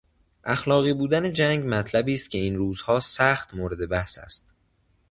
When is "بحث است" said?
3.89-4.53